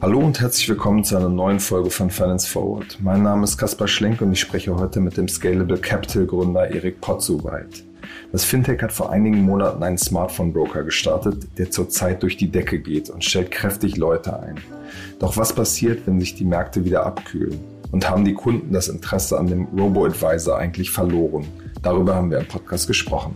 [0.00, 2.96] Hallo und herzlich willkommen zu einer neuen Folge von Finance Forward.
[3.02, 7.00] Mein Name ist Kaspar Schlenk und ich spreche heute mit dem Scalable Capital Gründer Erik
[7.02, 7.84] Potzuweit.
[8.32, 13.10] Das Fintech hat vor einigen Monaten einen Smartphone-Broker gestartet, der zurzeit durch die Decke geht
[13.10, 14.54] und stellt kräftig Leute ein.
[15.18, 17.60] Doch was passiert, wenn sich die Märkte wieder abkühlen?
[17.92, 21.46] Und haben die Kunden das Interesse an dem Robo-Advisor eigentlich verloren?
[21.82, 23.34] Darüber haben wir im Podcast gesprochen.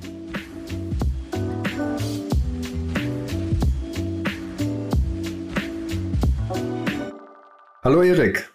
[7.92, 8.50] Hallo Erik.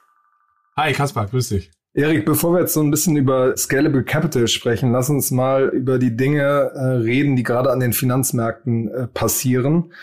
[0.76, 1.70] Hi Kaspar, grüß dich.
[1.94, 6.00] Erik, bevor wir jetzt so ein bisschen über Scalable Capital sprechen, lass uns mal über
[6.00, 9.94] die Dinge äh, reden, die gerade an den Finanzmärkten äh, passieren.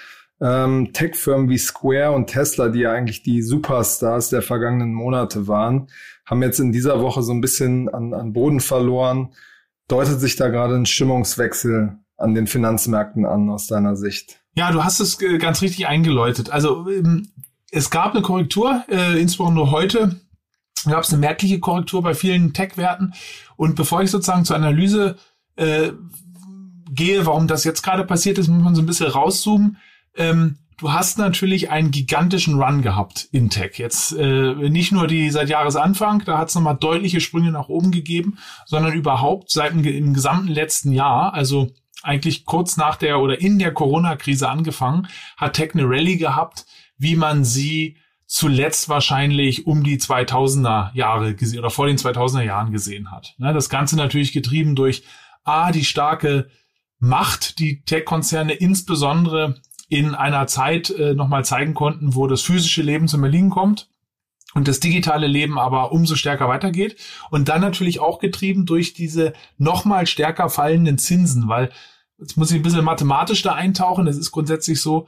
[0.41, 5.89] Ähm, Tech-Firmen wie Square und Tesla, die ja eigentlich die Superstars der vergangenen Monate waren,
[6.25, 9.35] haben jetzt in dieser Woche so ein bisschen an, an Boden verloren.
[9.89, 14.45] Deutet sich da gerade ein Stimmungswechsel an den Finanzmärkten an aus deiner Sicht?
[14.57, 16.51] Ja, du hast es äh, ganz richtig eingeläutet.
[16.51, 17.33] Also ähm,
[17.75, 20.21] es gab eine Korrektur, äh, insbesondere heute
[20.87, 23.15] gab es eine merkliche Korrektur bei vielen Tech-Werten.
[23.57, 25.17] Und bevor ich sozusagen zur Analyse
[25.57, 25.91] äh,
[26.91, 29.79] gehe, warum das jetzt gerade passiert ist, muss man so ein bisschen rauszoomen.
[30.17, 33.73] Ähm, du hast natürlich einen gigantischen Run gehabt in Tech.
[33.79, 37.91] Jetzt äh, nicht nur die seit Jahresanfang, da hat es nochmal deutliche Sprünge nach oben
[37.91, 41.73] gegeben, sondern überhaupt seit im gesamten letzten Jahr, also
[42.05, 46.67] eigentlich kurz nach der oder in der Corona-Krise angefangen, hat Tech eine Rallye gehabt,
[47.05, 52.73] wie man sie zuletzt wahrscheinlich um die 2000er Jahre gesehen oder vor den 2000er Jahren
[52.73, 53.35] gesehen hat.
[53.39, 55.05] Ne, das Ganze natürlich getrieben durch
[55.45, 56.49] A, die starke
[56.99, 63.07] Macht, die Tech-Konzerne insbesondere in einer Zeit äh, nochmal zeigen konnten, wo das physische Leben
[63.07, 63.91] zum Erliegen kommt
[64.55, 66.97] und das digitale Leben aber umso stärker weitergeht.
[67.31, 71.71] Und dann natürlich auch getrieben durch diese nochmal stärker fallenden Zinsen, weil
[72.19, 74.07] jetzt muss ich ein bisschen mathematisch da eintauchen.
[74.07, 75.07] Es ist grundsätzlich so,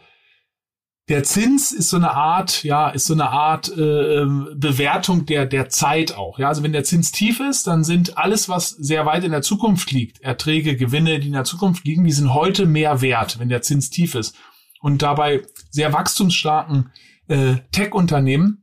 [1.08, 5.46] der Zins ist so eine Art, ja, ist so eine Art äh, ähm, Bewertung der
[5.46, 6.38] der Zeit auch.
[6.38, 9.42] Ja, also wenn der Zins tief ist, dann sind alles, was sehr weit in der
[9.42, 13.48] Zukunft liegt, Erträge, Gewinne, die in der Zukunft liegen, die sind heute mehr wert, wenn
[13.48, 14.34] der Zins tief ist.
[14.80, 16.90] Und dabei sehr wachstumsstarken
[17.28, 18.62] äh, Tech-Unternehmen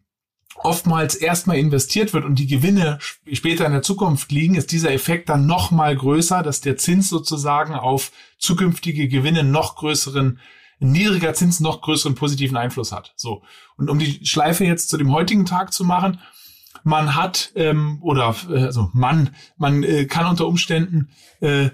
[0.55, 2.99] oftmals erstmal investiert wird und die Gewinne
[3.31, 7.09] später in der Zukunft liegen, ist dieser Effekt dann noch mal größer, dass der Zins
[7.09, 10.39] sozusagen auf zukünftige Gewinne noch größeren
[10.83, 13.13] niedriger Zins noch größeren positiven Einfluss hat.
[13.15, 13.43] So.
[13.77, 16.19] Und um die Schleife jetzt zu dem heutigen Tag zu machen,
[16.83, 21.69] man hat ähm, oder äh, also man man äh, kann unter Umständen äh,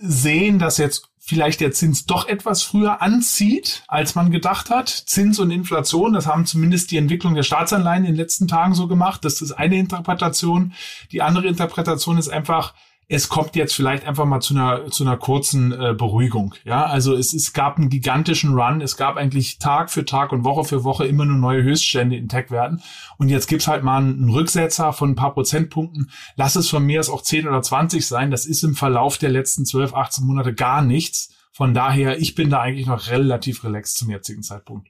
[0.00, 4.88] sehen, dass jetzt vielleicht der Zins doch etwas früher anzieht, als man gedacht hat.
[4.88, 8.88] Zins und Inflation, das haben zumindest die Entwicklung der Staatsanleihen in den letzten Tagen so
[8.88, 9.24] gemacht.
[9.24, 10.72] Das ist eine Interpretation.
[11.12, 12.74] Die andere Interpretation ist einfach,
[13.08, 16.54] es kommt jetzt vielleicht einfach mal zu einer zu einer kurzen äh, Beruhigung.
[16.64, 18.80] Ja, also es, es gab einen gigantischen Run.
[18.80, 22.28] Es gab eigentlich Tag für Tag und Woche für Woche immer nur neue Höchststände in
[22.28, 22.82] Tech-Werten.
[23.18, 26.10] Und jetzt gibt's halt mal einen Rücksetzer von ein paar Prozentpunkten.
[26.36, 28.30] Lass es von mir aus auch 10 oder 20 sein.
[28.30, 31.34] Das ist im Verlauf der letzten 12, 18 Monate gar nichts.
[31.52, 34.88] Von daher, ich bin da eigentlich noch relativ relaxed zum jetzigen Zeitpunkt.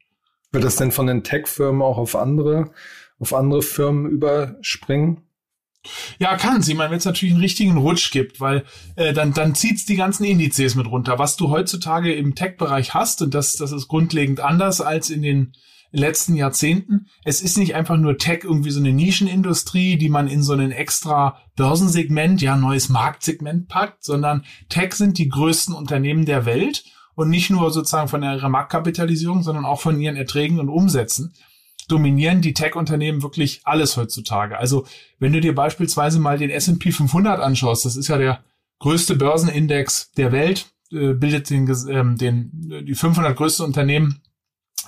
[0.53, 2.71] Wird das denn von den Tech-Firmen auch auf andere,
[3.19, 5.23] auf andere Firmen überspringen?
[6.19, 6.73] Ja, kann sie.
[6.73, 8.65] Ich meine, wenn es natürlich einen richtigen Rutsch gibt, weil
[8.97, 11.19] äh, dann, dann zieht's die ganzen Indizes mit runter.
[11.19, 15.55] Was du heutzutage im Tech-Bereich hast, und das, das ist grundlegend anders als in den
[15.91, 17.07] letzten Jahrzehnten.
[17.25, 20.73] Es ist nicht einfach nur Tech irgendwie so eine Nischenindustrie, die man in so einen
[20.73, 27.29] extra Börsensegment, ja, neues Marktsegment packt, sondern Tech sind die größten Unternehmen der Welt und
[27.29, 31.35] nicht nur sozusagen von ihrer Marktkapitalisierung, sondern auch von ihren Erträgen und Umsätzen
[31.89, 34.59] dominieren die Tech-Unternehmen wirklich alles heutzutage.
[34.59, 34.87] Also
[35.19, 38.45] wenn du dir beispielsweise mal den S&P 500 anschaust, das ist ja der
[38.79, 44.21] größte Börsenindex der Welt, äh, bildet den, ähm, den, die 500 größten Unternehmen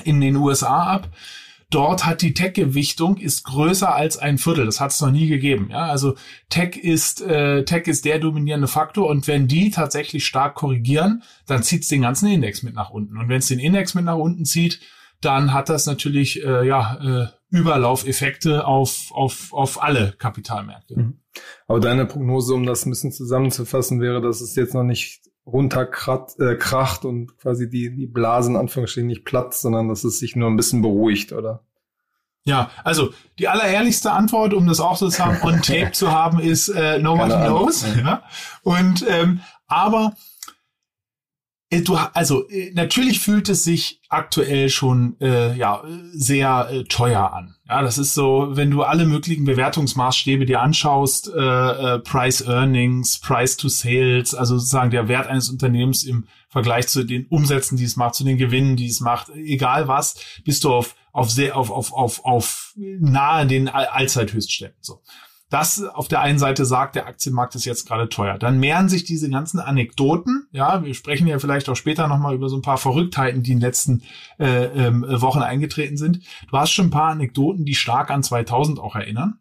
[0.03, 1.11] in den USA ab.
[1.71, 4.67] Dort hat die Tech-Gewichtung ist größer als ein Viertel.
[4.67, 5.69] Das hat es noch nie gegeben.
[5.71, 6.15] Ja, also
[6.49, 11.63] Tech ist äh, Tech ist der dominierende Faktor und wenn die tatsächlich stark korrigieren, dann
[11.63, 13.17] zieht es den ganzen Index mit nach unten.
[13.17, 14.81] Und wenn es den Index mit nach unten zieht,
[15.25, 20.99] dann hat das natürlich äh, ja, äh, Überlaufeffekte auf, auf, auf alle Kapitalmärkte.
[20.99, 21.19] Mhm.
[21.67, 26.41] Aber deine Prognose, um das ein bisschen zusammenzufassen, wäre, dass es jetzt noch nicht runterkracht
[26.41, 30.37] äh, kracht und quasi die, die Blase in Anführungsstrichen nicht platzt, sondern dass es sich
[30.37, 31.65] nur ein bisschen beruhigt, oder?
[32.47, 36.99] Ja, also die allerehrlichste Antwort, um das auch sozusagen on tape zu haben, ist äh,
[36.99, 37.85] nobody knows.
[37.97, 38.23] Ja.
[38.63, 40.15] Und ähm, aber
[41.83, 45.83] du, also äh, natürlich fühlt es sich aktuell schon äh, ja
[46.13, 47.57] sehr äh, teuer an.
[47.69, 53.19] Ja, das ist so, wenn du alle möglichen Bewertungsmaßstäbe dir anschaust, äh, äh, Price Earnings,
[53.21, 57.85] Price to Sales, also sozusagen der Wert eines Unternehmens im Vergleich zu den Umsätzen, die
[57.85, 61.57] es macht, zu den Gewinnen, die es macht, egal was, bist du auf auf sehr
[61.57, 65.01] auf auf auf auf nahe den Allzeithöchstständen so.
[65.51, 68.39] Das auf der einen Seite sagt, der Aktienmarkt ist jetzt gerade teuer.
[68.39, 70.49] Dann mehren sich diese ganzen Anekdoten.
[70.53, 73.59] Ja, wir sprechen ja vielleicht auch später nochmal über so ein paar Verrücktheiten, die in
[73.59, 74.03] den letzten
[74.39, 76.21] äh, ähm, Wochen eingetreten sind.
[76.51, 79.39] Du hast schon ein paar Anekdoten, die stark an 2000 auch erinnern.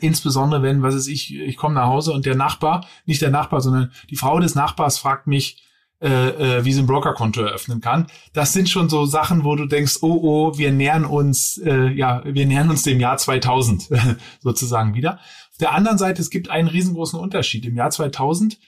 [0.00, 3.60] Insbesondere wenn, was ist ich, ich komme nach Hause und der Nachbar, nicht der Nachbar,
[3.60, 5.62] sondern die Frau des Nachbars fragt mich,
[6.00, 8.06] äh, äh, wie sie ein Brokerkonto eröffnen kann.
[8.32, 12.22] Das sind schon so Sachen, wo du denkst, oh oh, wir nähern uns, äh, ja,
[12.24, 13.90] wir nähern uns dem Jahr 2000
[14.40, 15.18] sozusagen wieder.
[15.50, 17.66] Auf der anderen Seite, es gibt einen riesengroßen Unterschied.
[17.66, 18.58] Im Jahr 2000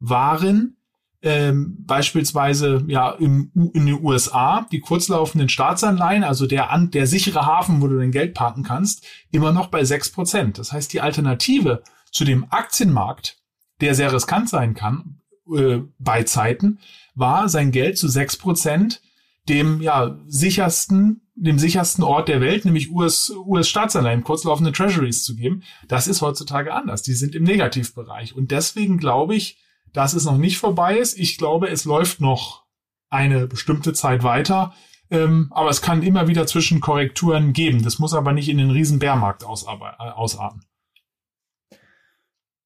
[0.00, 0.76] waren
[1.22, 7.46] ähm, beispielsweise ja im, in den USA die kurzlaufenden Staatsanleihen, also der, an, der sichere
[7.46, 10.58] Hafen, wo du dein Geld parken kannst, immer noch bei sechs Prozent.
[10.58, 13.38] Das heißt, die Alternative zu dem Aktienmarkt,
[13.80, 15.21] der sehr riskant sein kann,
[15.56, 16.78] äh, bei Zeiten,
[17.14, 19.02] war sein Geld zu sechs Prozent
[19.48, 25.62] dem ja sichersten, dem sichersten Ort der Welt, nämlich US, US-Staatsanleihen, kurzlaufende Treasuries zu geben.
[25.88, 27.02] Das ist heutzutage anders.
[27.02, 28.36] Die sind im Negativbereich.
[28.36, 29.58] Und deswegen glaube ich,
[29.92, 31.18] dass es noch nicht vorbei ist.
[31.18, 32.64] Ich glaube, es läuft noch
[33.10, 34.74] eine bestimmte Zeit weiter.
[35.10, 37.82] Ähm, aber es kann immer wieder Zwischenkorrekturen geben.
[37.82, 40.62] Das muss aber nicht in den riesen Bärmarkt ausarten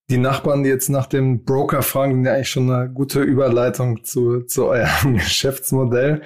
[0.09, 4.05] die Nachbarn, die jetzt nach dem Broker fragen, sind ja eigentlich schon eine gute Überleitung
[4.05, 6.23] zu, zu eurem Geschäftsmodell.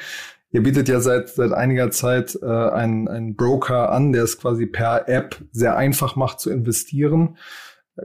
[0.53, 4.67] Ihr bietet ja seit, seit einiger Zeit äh, einen, einen Broker an, der es quasi
[4.67, 7.37] per App sehr einfach macht zu investieren.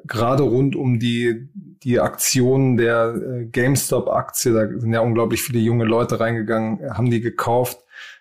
[0.05, 5.85] Gerade rund um die, die Aktionen der äh, GameStop-Aktie, da sind ja unglaublich viele junge
[5.85, 7.79] Leute reingegangen, haben die gekauft.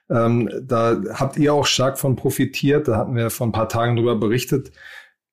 [0.09, 2.89] Ähm, da habt ihr auch stark von profitiert.
[2.89, 4.73] Da hatten wir vor ein paar Tagen drüber berichtet.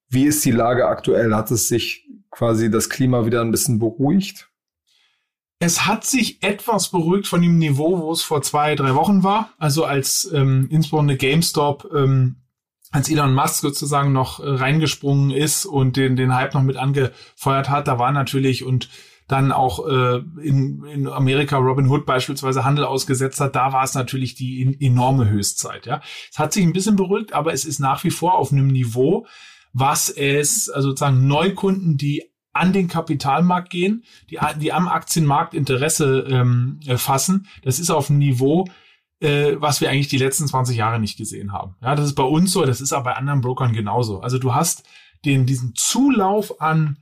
[0.10, 1.34] Wie ist die Lage aktuell?
[1.34, 4.50] Hat es sich quasi das Klima wieder ein bisschen beruhigt?
[5.60, 9.54] Es hat sich etwas beruhigt von dem Niveau, wo es vor zwei, drei Wochen war.
[9.60, 12.38] Also als ähm, insbesondere GameStop, ähm,
[12.90, 17.70] als Elon Musk sozusagen noch äh, reingesprungen ist und den, den Hype noch mit angefeuert
[17.70, 18.90] hat, da war natürlich und
[19.28, 23.94] dann auch äh, in, in Amerika Robin Hood beispielsweise Handel ausgesetzt hat, da war es
[23.94, 25.86] natürlich die enorme Höchstzeit.
[25.86, 28.68] Ja, es hat sich ein bisschen beruhigt, aber es ist nach wie vor auf einem
[28.68, 29.26] Niveau,
[29.74, 36.26] was es, also sozusagen Neukunden, die an den Kapitalmarkt gehen, die, die am Aktienmarkt Interesse
[36.30, 38.68] ähm, fassen, das ist auf einem Niveau,
[39.22, 41.76] äh, was wir eigentlich die letzten 20 Jahre nicht gesehen haben.
[41.82, 44.20] Ja, das ist bei uns so, das ist aber bei anderen Brokern genauso.
[44.20, 44.84] Also du hast
[45.24, 46.98] den, diesen Zulauf an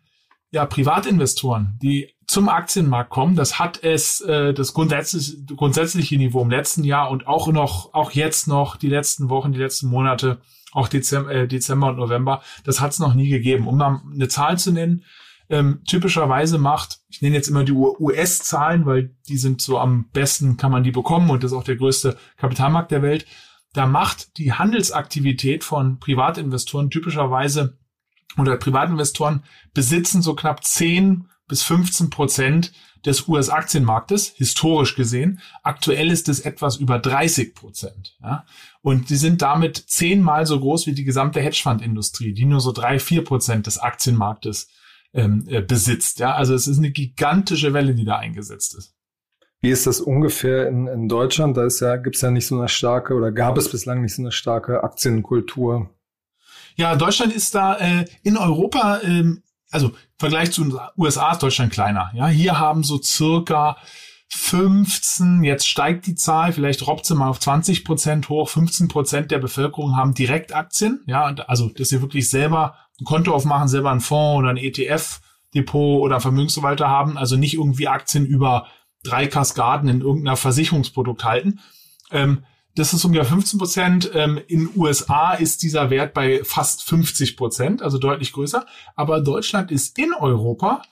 [0.51, 6.49] ja, Privatinvestoren, die zum Aktienmarkt kommen, das hat es äh, das grundsätzlich, grundsätzliche Niveau im
[6.51, 10.39] letzten Jahr und auch noch, auch jetzt noch die letzten Wochen, die letzten Monate
[10.71, 12.41] auch Dezember, äh, Dezember und November.
[12.63, 13.67] Das hat es noch nie gegeben.
[13.67, 15.03] Um mal eine Zahl zu nennen,
[15.49, 20.57] ähm, typischerweise macht, ich nenne jetzt immer die US-Zahlen, weil die sind so am besten,
[20.57, 23.25] kann man die bekommen und das ist auch der größte Kapitalmarkt der Welt.
[23.73, 27.77] Da macht die Handelsaktivität von Privatinvestoren typischerweise
[28.37, 29.43] oder Privatinvestoren
[29.73, 32.71] besitzen so knapp 10 bis 15 Prozent
[33.05, 35.39] des US-Aktienmarktes, historisch gesehen.
[35.63, 38.17] Aktuell ist es etwas über 30 Prozent.
[38.21, 38.45] Ja?
[38.81, 42.99] Und sie sind damit zehnmal so groß wie die gesamte Hedgefonds-Industrie, die nur so drei,
[42.99, 44.69] vier Prozent des Aktienmarktes
[45.13, 46.19] ähm, äh, besitzt.
[46.19, 46.33] Ja?
[46.33, 48.95] Also es ist eine gigantische Welle, die da eingesetzt ist.
[49.61, 51.57] Wie ist das ungefähr in, in Deutschland?
[51.57, 54.21] Da ist ja, gibt's ja nicht so eine starke oder gab es bislang nicht so
[54.21, 55.89] eine starke Aktienkultur.
[56.77, 61.43] Ja, Deutschland ist da äh, in Europa ähm, also im Vergleich zu den USA ist
[61.43, 62.11] Deutschland kleiner.
[62.13, 63.77] Ja, hier haben so circa
[64.31, 69.31] 15, jetzt steigt die Zahl, vielleicht robbt sie mal auf 20 Prozent hoch, 15 Prozent
[69.31, 71.01] der Bevölkerung haben Direktaktien.
[71.07, 76.01] Ja, also, dass sie wirklich selber ein Konto aufmachen, selber einen Fonds oder ein ETF-Depot
[76.01, 78.67] oder Vermögensverwalter haben, also nicht irgendwie Aktien über
[79.03, 81.59] drei Kaskaden in irgendeiner Versicherungsprodukt halten.
[82.11, 82.43] Ähm,
[82.75, 84.11] das ist ungefähr 15 Prozent.
[84.13, 88.65] Ähm, in USA ist dieser Wert bei fast 50 Prozent, also deutlich größer.
[88.95, 90.83] Aber Deutschland ist in Europa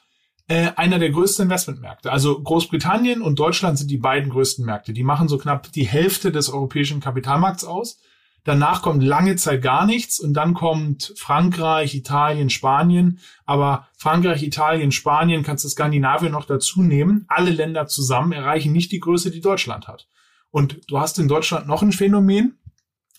[0.48, 2.12] äh, einer der größten Investmentmärkte.
[2.12, 4.94] Also Großbritannien und Deutschland sind die beiden größten Märkte.
[4.94, 8.00] Die machen so knapp die Hälfte des europäischen Kapitalmarkts aus.
[8.46, 13.20] Danach kommt lange Zeit gar nichts und dann kommt Frankreich, Italien, Spanien.
[13.46, 17.26] Aber Frankreich, Italien, Spanien, kannst du Skandinavien noch dazu nehmen.
[17.28, 20.08] Alle Länder zusammen erreichen nicht die Größe, die Deutschland hat.
[20.50, 22.58] Und du hast in Deutschland noch ein Phänomen.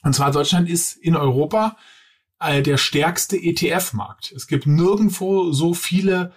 [0.02, 1.76] Und zwar Deutschland ist in Europa
[2.40, 4.32] äh, der stärkste ETF-Markt.
[4.32, 6.32] Es gibt nirgendwo so viele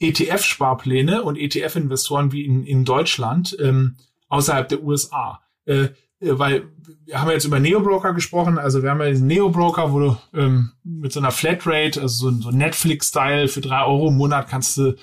[0.00, 3.96] ETF-Sparpläne und ETF-Investoren wie in, in Deutschland ähm,
[4.28, 5.42] außerhalb der USA.
[5.64, 5.88] Äh,
[6.20, 6.68] äh, weil
[7.04, 10.72] wir haben jetzt über Neo-Broker gesprochen, also wir haben ja diesen Neo-Broker, wo du ähm,
[10.84, 14.96] mit so einer Flatrate, also so, so Netflix-Style für drei Euro im Monat kannst du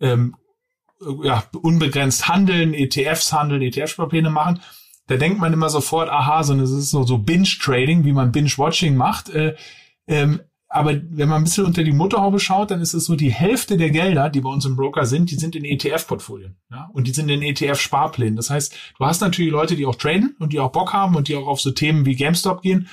[0.00, 0.36] ähm,
[1.22, 4.60] ja, unbegrenzt handeln, ETFs handeln, ETF-Sparpläne machen.
[5.06, 8.96] Da denkt man immer sofort, aha, so das ist so, so Binge-Trading, wie man Binge-Watching
[8.96, 9.30] macht.
[9.30, 9.56] Äh,
[10.06, 10.40] ähm,
[10.72, 13.76] aber wenn man ein bisschen unter die Motorhaube schaut, dann ist es so, die Hälfte
[13.76, 16.58] der Gelder, die bei uns im Broker sind, die sind in ETF-Portfolien.
[16.70, 16.88] Ja?
[16.92, 18.36] Und die sind in ETF-Sparplänen.
[18.36, 21.26] Das heißt, du hast natürlich Leute, die auch traden und die auch Bock haben und
[21.26, 22.88] die auch auf so Themen wie GameStop gehen.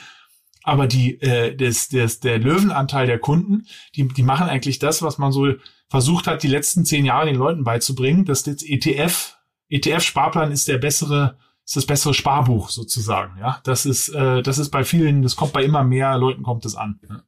[0.64, 5.20] Aber die, äh, das, das, der Löwenanteil der Kunden, die, die machen eigentlich das, was
[5.20, 5.54] man so
[5.88, 9.38] versucht hat, die letzten zehn Jahre den Leuten beizubringen, dass das ETF,
[9.70, 13.38] ETF-Sparplan ist der bessere, ist das bessere Sparbuch sozusagen.
[13.40, 16.66] Ja, das ist, äh, das ist bei vielen, das kommt bei immer mehr Leuten kommt
[16.66, 17.00] es an.
[17.08, 17.22] Ja?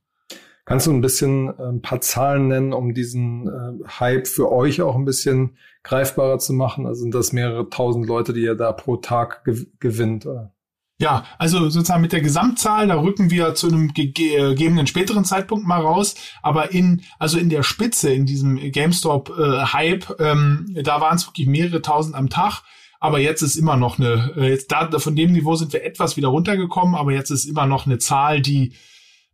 [0.69, 4.83] Kannst du ein bisschen äh, ein paar Zahlen nennen, um diesen äh, Hype für euch
[4.83, 6.85] auch ein bisschen greifbarer zu machen?
[6.85, 10.27] Also sind das mehrere tausend Leute, die ihr da pro Tag gew gewinnt?
[10.27, 10.53] Oder?
[11.01, 15.81] Ja, also sozusagen mit der Gesamtzahl, da rücken wir zu einem gegebenen späteren Zeitpunkt mal
[15.81, 16.13] raus.
[16.43, 21.47] Aber in, also in der Spitze, in diesem GameStop-Hype, äh, ähm, da waren es wirklich
[21.47, 22.61] mehrere tausend am Tag.
[22.99, 26.15] Aber jetzt ist immer noch eine, äh, jetzt da, von dem Niveau sind wir etwas
[26.15, 28.73] wieder runtergekommen, aber jetzt ist immer noch eine Zahl, die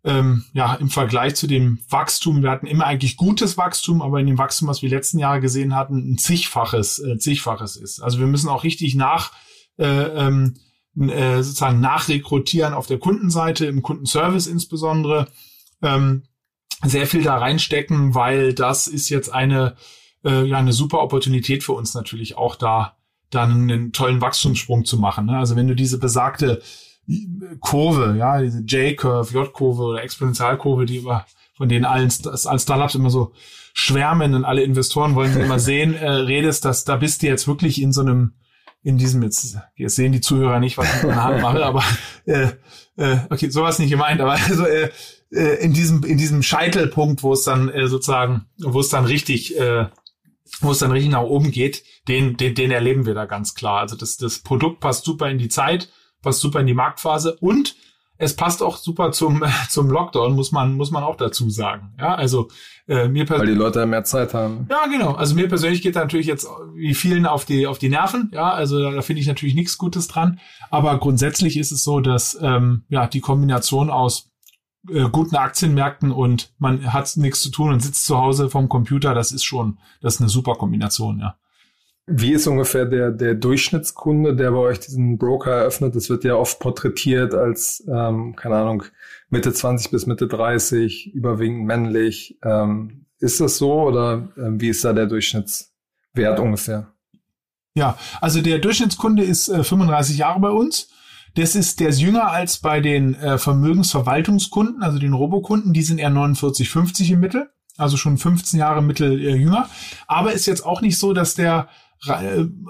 [0.05, 4.27] ähm, ja, im Vergleich zu dem Wachstum, wir hatten immer eigentlich gutes Wachstum, aber in
[4.27, 8.01] dem Wachstum, was wir letzten Jahre gesehen hatten, ein zigfaches, äh, zigfaches ist.
[8.01, 9.31] Also wir müssen auch richtig nach,
[9.77, 10.57] äh, ähm,
[10.95, 15.27] äh, sozusagen nachrekrutieren auf der Kundenseite, im Kundenservice insbesondere,
[15.81, 16.23] ähm,
[16.83, 19.75] sehr viel da reinstecken, weil das ist jetzt eine,
[20.23, 22.95] äh, ja, eine super Opportunität für uns natürlich auch da,
[23.31, 25.25] dann einen tollen Wachstumssprung zu machen.
[25.25, 25.37] Ne?
[25.37, 26.61] Also wenn du diese besagte
[27.59, 32.11] Kurve, ja, diese J-Curve, J-Kurve oder Exponentialkurve, die über, von denen allen,
[32.45, 33.31] allen Startups immer so
[33.73, 37.47] schwärmen und alle Investoren wollen sie immer sehen, äh, redest, dass da bist du jetzt
[37.47, 38.33] wirklich in so einem,
[38.83, 41.83] in diesem, jetzt, jetzt sehen die Zuhörer nicht, was ich mit meiner Hand mache, aber
[42.25, 42.49] äh,
[42.97, 44.89] äh, okay, sowas nicht gemeint, aber also äh,
[45.31, 49.59] äh, in diesem, in diesem Scheitelpunkt, wo es dann äh, sozusagen, wo es dann richtig,
[49.59, 49.87] äh,
[50.61, 53.81] wo es dann richtig nach oben geht, den, den, den erleben wir da ganz klar.
[53.81, 55.89] Also das, das Produkt passt super in die Zeit
[56.25, 57.77] passt super in die Marktphase und
[58.17, 61.93] es passt auch super zum zum Lockdown, muss man muss man auch dazu sagen.
[61.99, 62.49] Ja, also
[62.87, 64.67] äh, mir weil die Leute mehr Zeit haben.
[64.69, 65.13] Ja, genau.
[65.13, 68.31] Also mir persönlich geht da natürlich jetzt wie vielen auf die auf die Nerven.
[68.33, 70.39] Ja, also da, da finde ich natürlich nichts Gutes dran.
[70.69, 74.31] Aber grundsätzlich ist es so, dass ähm, ja die Kombination aus
[74.89, 79.13] äh, guten Aktienmärkten und man hat nichts zu tun und sitzt zu Hause vom Computer,
[79.13, 81.19] das ist schon das ist eine super Kombination.
[81.19, 81.35] Ja.
[82.07, 85.95] Wie ist ungefähr der, der Durchschnittskunde, der bei euch diesen Broker eröffnet?
[85.95, 88.83] Das wird ja oft porträtiert als, ähm, keine Ahnung,
[89.29, 92.37] Mitte 20 bis Mitte 30, überwiegend männlich.
[92.43, 96.93] Ähm, ist das so oder äh, wie ist da der Durchschnittswert ungefähr?
[97.73, 100.89] Ja, also der Durchschnittskunde ist äh, 35 Jahre bei uns.
[101.35, 105.97] Das ist, der ist jünger als bei den äh, Vermögensverwaltungskunden, also den Robokunden, die sind
[105.97, 109.67] eher 49, 50 im Mittel, also schon 15 Jahre Mittel äh, jünger.
[110.07, 111.67] Aber ist jetzt auch nicht so, dass der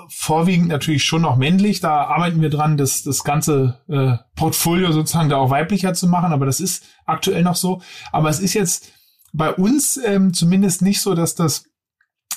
[0.09, 1.79] vorwiegend natürlich schon noch männlich.
[1.79, 6.33] Da arbeiten wir dran, das, das ganze äh, Portfolio sozusagen da auch weiblicher zu machen,
[6.33, 7.81] aber das ist aktuell noch so.
[8.11, 8.91] Aber es ist jetzt
[9.33, 11.65] bei uns ähm, zumindest nicht so, dass das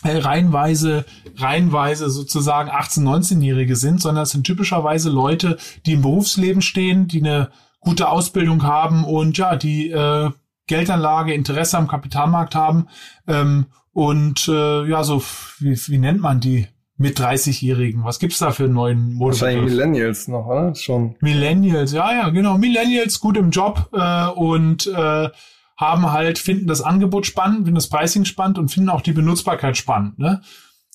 [0.03, 1.05] äh, reihenweise,
[1.37, 7.21] reihenweise sozusagen 18-, 19-Jährige sind, sondern es sind typischerweise Leute, die im Berufsleben stehen, die
[7.21, 7.51] eine
[7.81, 10.31] gute Ausbildung haben und ja, die äh,
[10.67, 12.89] Geldanlage, Interesse am Kapitalmarkt haben
[13.27, 15.23] ähm, und äh, ja, so
[15.59, 16.69] wie, wie nennt man die?
[16.99, 18.05] Mit 30-Jährigen.
[18.05, 19.41] Was gibt's da für einen neuen Modus?
[19.41, 20.75] Wahrscheinlich Millennials noch, oder?
[20.75, 21.15] Schon.
[21.21, 22.59] Millennials, ja, ja, genau.
[22.59, 25.29] Millennials gut im Job äh, und äh,
[25.77, 29.77] haben halt, finden das Angebot spannend, finden das Pricing spannend und finden auch die Benutzbarkeit
[29.77, 30.43] spannend, ne?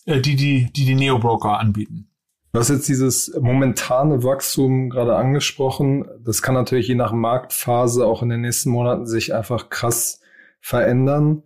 [0.05, 2.10] Äh, die, die, die die Neo-Broker anbieten.
[2.51, 6.05] Du hast jetzt dieses momentane Wachstum gerade angesprochen.
[6.24, 10.22] Das kann natürlich je nach Marktphase auch in den nächsten Monaten sich einfach krass
[10.60, 11.43] verändern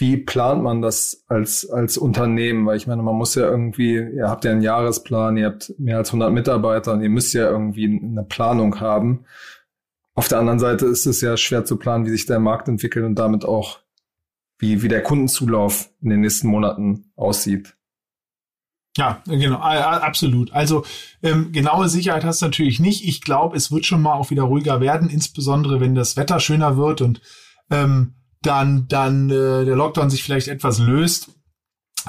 [0.00, 2.66] wie plant man das als, als Unternehmen?
[2.66, 5.98] Weil ich meine, man muss ja irgendwie, ihr habt ja einen Jahresplan, ihr habt mehr
[5.98, 9.24] als 100 Mitarbeiter und ihr müsst ja irgendwie eine Planung haben.
[10.14, 13.04] Auf der anderen Seite ist es ja schwer zu planen, wie sich der Markt entwickelt
[13.04, 13.80] und damit auch,
[14.58, 17.76] wie, wie der Kundenzulauf in den nächsten Monaten aussieht.
[18.96, 20.52] Ja, genau, absolut.
[20.52, 20.84] Also
[21.22, 23.06] ähm, genaue Sicherheit hast du natürlich nicht.
[23.06, 26.76] Ich glaube, es wird schon mal auch wieder ruhiger werden, insbesondere wenn das Wetter schöner
[26.76, 27.20] wird und
[27.70, 31.30] ähm, dann, dann äh, der Lockdown sich vielleicht etwas löst,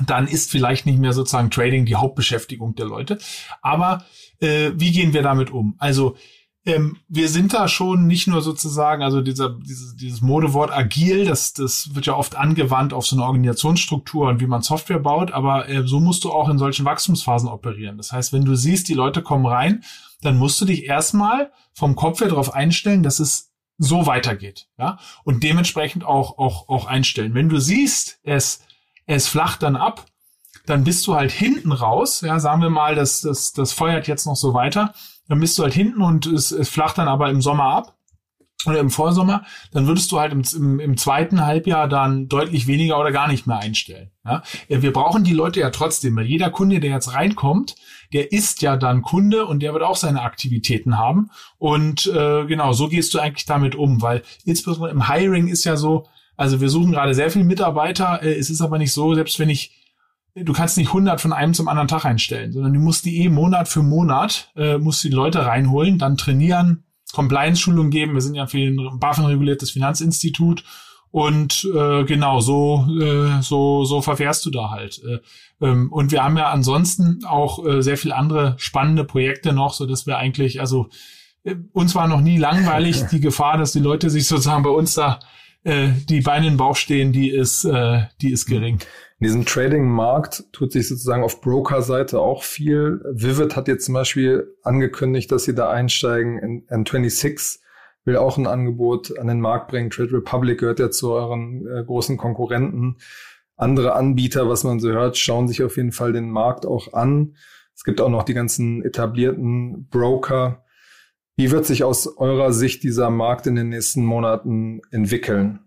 [0.05, 3.17] dann ist vielleicht nicht mehr sozusagen Trading die Hauptbeschäftigung der Leute.
[3.61, 4.05] Aber
[4.39, 5.75] äh, wie gehen wir damit um?
[5.77, 6.15] Also
[6.63, 11.53] ähm, wir sind da schon nicht nur sozusagen, also dieser, dieses, dieses Modewort agil, das,
[11.53, 15.67] das wird ja oft angewandt auf so eine Organisationsstruktur und wie man Software baut, aber
[15.67, 17.97] äh, so musst du auch in solchen Wachstumsphasen operieren.
[17.97, 19.83] Das heißt, wenn du siehst, die Leute kommen rein,
[20.21, 23.50] dann musst du dich erstmal vom Kopf her darauf einstellen, dass es
[23.83, 27.33] so weitergeht, ja, und dementsprechend auch, auch, auch einstellen.
[27.33, 28.63] Wenn du siehst, es,
[29.07, 30.05] es flacht dann ab,
[30.67, 34.27] dann bist du halt hinten raus, ja, sagen wir mal, das, das, das feuert jetzt
[34.27, 34.93] noch so weiter,
[35.27, 37.95] dann bist du halt hinten und es, es flacht dann aber im Sommer ab
[38.65, 42.99] oder im Vorsommer, dann würdest du halt im, im, im zweiten Halbjahr dann deutlich weniger
[42.99, 44.11] oder gar nicht mehr einstellen.
[44.25, 44.43] Ja?
[44.67, 47.75] Wir brauchen die Leute ja trotzdem, weil jeder Kunde, der jetzt reinkommt,
[48.13, 51.29] der ist ja dann Kunde und der wird auch seine Aktivitäten haben.
[51.57, 55.75] Und äh, genau, so gehst du eigentlich damit um, weil insbesondere im Hiring ist ja
[55.77, 59.39] so, also wir suchen gerade sehr viele Mitarbeiter, äh, es ist aber nicht so, selbst
[59.39, 59.77] wenn ich
[60.35, 63.29] du kannst nicht 100 von einem zum anderen Tag einstellen, sondern du musst die eh
[63.29, 68.13] Monat für Monat, äh, musst die Leute reinholen, dann trainieren, Compliance-Schulung geben.
[68.13, 70.63] Wir sind ja für ein BaFin-reguliertes Finanzinstitut
[71.11, 75.01] und äh, genau so äh, so so verfährst du da halt.
[75.03, 75.19] Äh,
[75.65, 79.85] ähm, und wir haben ja ansonsten auch äh, sehr viel andere spannende Projekte noch, so
[79.85, 80.89] dass wir eigentlich also
[81.43, 83.03] äh, uns war noch nie langweilig.
[83.11, 85.19] Die Gefahr, dass die Leute sich sozusagen bei uns da
[85.63, 88.79] äh, die Beine in den Bauch stehen, die ist äh, die ist gering.
[89.21, 93.03] In diesem Trading-Markt tut sich sozusagen auf Broker-Seite auch viel.
[93.13, 96.65] Vivid hat jetzt zum Beispiel angekündigt, dass sie da einsteigen.
[96.67, 97.59] N26
[98.03, 99.91] will auch ein Angebot an den Markt bringen.
[99.91, 102.97] Trade Republic gehört ja zu euren äh, großen Konkurrenten.
[103.57, 107.35] Andere Anbieter, was man so hört, schauen sich auf jeden Fall den Markt auch an.
[107.75, 110.65] Es gibt auch noch die ganzen etablierten Broker.
[111.35, 115.59] Wie wird sich aus eurer Sicht dieser Markt in den nächsten Monaten entwickeln?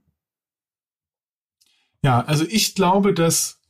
[2.05, 3.63] Ja, also ich glaube, dass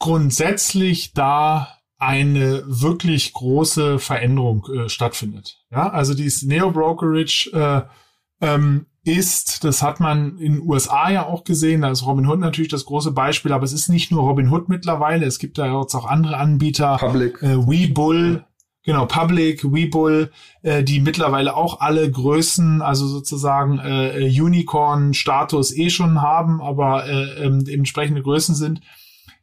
[0.00, 5.64] grundsätzlich da eine wirklich große Veränderung äh, stattfindet.
[5.70, 11.24] Ja, also dieses Neo Brokerage äh, ähm, ist, das hat man in den USA ja
[11.24, 14.68] auch gesehen, da ist Robinhood natürlich das große Beispiel, aber es ist nicht nur Robinhood
[14.68, 17.40] mittlerweile, es gibt da jetzt auch andere Anbieter, Public.
[17.42, 18.44] Äh, Webull,
[18.86, 20.30] Genau, Public, Webull,
[20.62, 27.44] äh, die mittlerweile auch alle Größen, also sozusagen äh, Unicorn-Status eh schon haben, aber äh,
[27.44, 28.80] ähm, entsprechende Größen sind,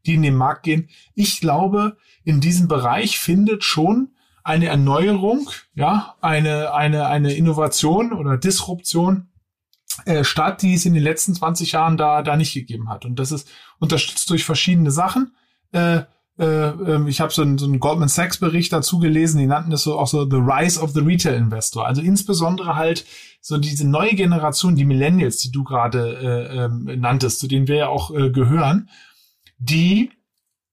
[0.06, 0.88] die in den Markt gehen.
[1.14, 4.12] Ich glaube, in diesem Bereich findet schon
[4.46, 9.28] eine Erneuerung, ja, eine, eine, eine Innovation oder Disruption
[10.06, 13.04] äh, statt, die es in den letzten 20 Jahren da, da nicht gegeben hat.
[13.04, 15.36] Und das ist unterstützt durch verschiedene Sachen.
[15.74, 16.04] Äh,
[16.40, 19.70] äh, ähm, ich habe so einen, so einen Goldman Sachs Bericht dazu gelesen, die nannten
[19.70, 21.86] das so auch so The Rise of the Retail Investor.
[21.86, 23.06] Also insbesondere halt
[23.42, 27.76] so diese neue Generation, die Millennials, die du gerade äh, äh, nanntest, zu denen wir
[27.76, 28.90] ja auch äh, gehören,
[29.60, 30.12] die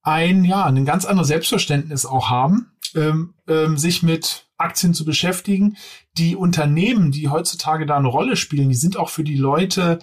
[0.02, 5.76] ein, ja, ein ganz anderes Selbstverständnis auch haben, ähm, ähm, sich mit Aktien zu beschäftigen.
[6.16, 9.98] Die Unternehmen, die heutzutage da eine Rolle spielen, die sind auch für die Leute,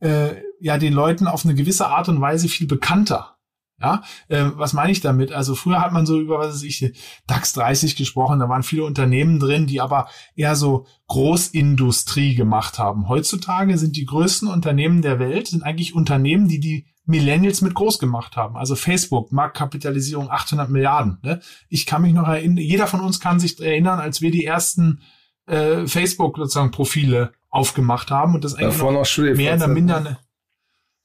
[0.00, 3.37] äh, ja, den Leuten auf eine gewisse Art und Weise viel bekannter.
[3.80, 5.30] Ja, äh, was meine ich damit?
[5.30, 6.92] Also früher hat man so über was weiß ich
[7.28, 13.08] DAX 30 gesprochen, da waren viele Unternehmen drin, die aber eher so Großindustrie gemacht haben.
[13.08, 17.98] Heutzutage sind die größten Unternehmen der Welt sind eigentlich Unternehmen, die die Millennials mit groß
[17.98, 18.56] gemacht haben.
[18.56, 21.18] Also Facebook, Marktkapitalisierung 800 Milliarden.
[21.22, 21.40] Ne?
[21.68, 25.00] Ich kann mich noch erinnern, jeder von uns kann sich erinnern, als wir die ersten
[25.46, 30.18] äh, Facebook sozusagen Profile aufgemacht haben und das eigentlich noch, noch mehr oder minder ne?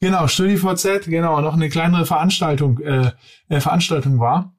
[0.04, 3.14] Genau, StudiVZ, genau, noch eine kleinere Veranstaltung, äh,
[3.48, 4.54] äh, Veranstaltung war.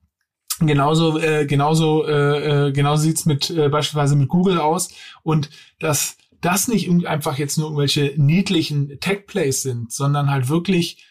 [0.60, 4.88] Genauso, äh, genauso, äh, äh, genauso sieht's mit äh, beispielsweise mit Google aus
[5.22, 11.04] und dass das nicht einfach jetzt nur irgendwelche niedlichen Tech-Plays sind, sondern halt wirklich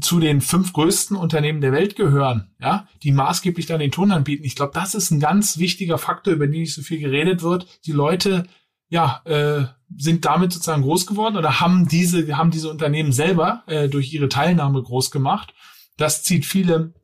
[0.00, 4.44] zu den fünf größten Unternehmen der Welt gehören, ja, die maßgeblich dann den Ton anbieten.
[4.44, 7.68] Ich glaube, das ist ein ganz wichtiger Faktor, über den nicht so viel geredet wird.
[7.86, 8.48] Die Leute
[8.88, 13.88] ja, äh, sind damit sozusagen groß geworden oder haben diese, haben diese Unternehmen selber äh,
[13.88, 15.54] durch ihre Teilnahme groß gemacht.
[15.96, 16.94] Das zieht viele,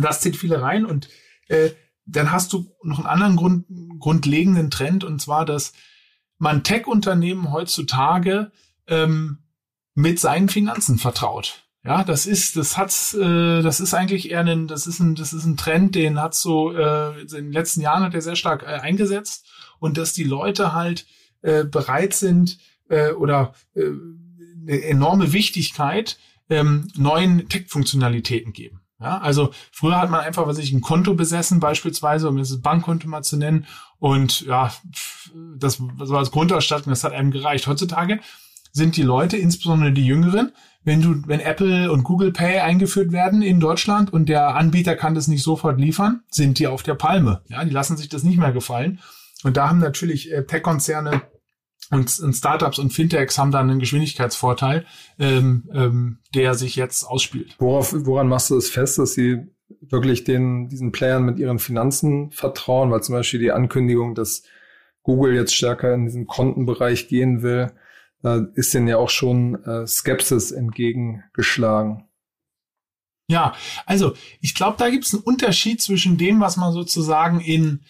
[0.00, 1.08] das zieht viele rein und
[1.48, 1.70] äh,
[2.06, 3.66] dann hast du noch einen anderen Grund,
[3.98, 5.72] grundlegenden Trend und zwar, dass
[6.38, 8.52] man Tech-Unternehmen heutzutage
[8.86, 9.38] ähm,
[9.94, 11.62] mit seinen Finanzen vertraut.
[11.84, 15.32] Ja, das ist, das hat's, äh, das ist eigentlich eher ein, das ist ein, das
[15.32, 18.62] ist ein Trend, den hat so äh, in den letzten Jahren hat er sehr stark
[18.62, 19.46] äh, eingesetzt
[19.78, 21.06] und dass die Leute halt
[21.44, 23.82] äh, bereit sind äh, oder äh,
[24.62, 28.80] eine enorme Wichtigkeit ähm, neuen Tech-Funktionalitäten geben.
[29.00, 33.08] Ja, also früher hat man einfach, was ich ein Konto besessen beispielsweise, um das Bankkonto
[33.08, 33.66] mal zu nennen,
[33.98, 34.72] und ja,
[35.58, 37.66] das so als Grundausstattung, das hat einem gereicht.
[37.66, 38.20] Heutzutage
[38.72, 40.52] sind die Leute, insbesondere die Jüngeren,
[40.82, 45.14] wenn du, wenn Apple und Google Pay eingeführt werden in Deutschland und der Anbieter kann
[45.14, 47.42] das nicht sofort liefern, sind die auf der Palme.
[47.48, 49.00] Ja, die lassen sich das nicht mehr gefallen.
[49.42, 51.22] Und da haben natürlich äh, Tech-Konzerne
[51.94, 54.84] und, und Startups und Fintechs haben da einen Geschwindigkeitsvorteil,
[55.18, 57.54] ähm, ähm, der sich jetzt ausspielt.
[57.58, 59.46] Worauf, woran machst du es das fest, dass sie
[59.80, 62.90] wirklich den, diesen Playern mit ihren Finanzen vertrauen?
[62.90, 64.42] Weil zum Beispiel die Ankündigung, dass
[65.02, 67.72] Google jetzt stärker in diesen Kontenbereich gehen will,
[68.24, 72.08] äh, ist denen ja auch schon äh, Skepsis entgegengeschlagen.
[73.28, 73.54] Ja,
[73.86, 77.80] also ich glaube, da gibt es einen Unterschied zwischen dem, was man sozusagen in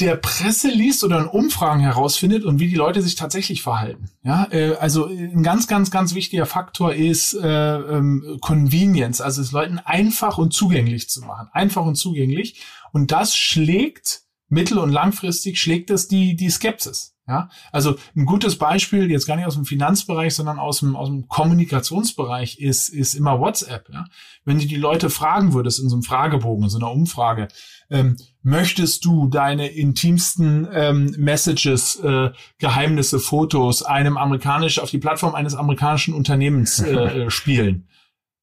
[0.00, 4.10] der Presse liest oder in Umfragen herausfindet und wie die Leute sich tatsächlich verhalten.
[4.22, 9.52] Ja, äh, also ein ganz, ganz, ganz wichtiger Faktor ist äh, ähm, Convenience, also es
[9.52, 12.62] Leuten einfach und zugänglich zu machen, einfach und zugänglich.
[12.92, 17.15] Und das schlägt mittel- und langfristig schlägt es die die Skepsis.
[17.28, 21.08] Ja, also ein gutes Beispiel, jetzt gar nicht aus dem Finanzbereich, sondern aus dem, aus
[21.08, 23.88] dem Kommunikationsbereich ist, ist immer WhatsApp.
[23.92, 24.04] Ja?
[24.44, 27.48] Wenn du die Leute fragen würdest in so einem Fragebogen, in so einer Umfrage,
[27.90, 35.34] ähm, möchtest du deine intimsten ähm, Messages, äh, Geheimnisse, Fotos einem amerikanischen, auf die Plattform
[35.34, 37.88] eines amerikanischen Unternehmens äh, spielen?